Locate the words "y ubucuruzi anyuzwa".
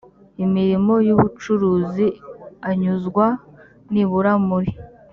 1.07-3.25